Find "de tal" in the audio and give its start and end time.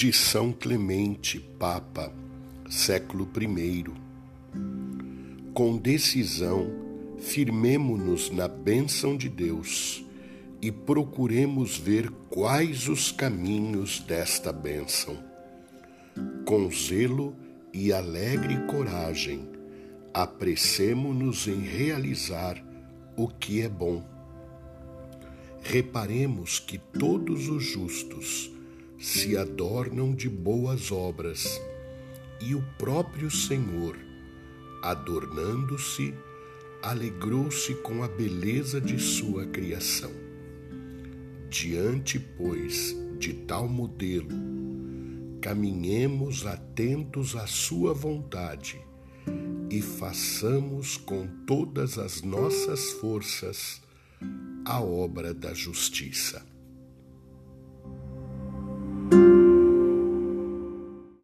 43.18-43.66